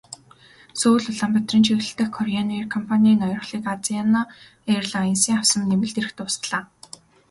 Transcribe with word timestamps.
Сөүл-Улаанбаатарын 0.79 1.65
чиглэл 1.65 1.97
дэх 1.97 2.09
Кореан 2.17 2.49
эйр 2.55 2.67
компанийн 2.75 3.19
ноёрхлыг 3.21 3.63
Азиана 3.73 4.21
эйрлайнсын 4.73 5.37
авсан 5.39 5.61
нэмэлт 5.71 5.95
эрх 6.01 6.11
дуусгалаа. 6.17 6.63